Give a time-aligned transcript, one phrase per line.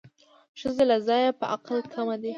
[0.59, 2.29] ښځې له ځایه په عقل کمې دي